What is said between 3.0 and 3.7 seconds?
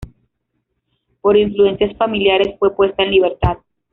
en libertad.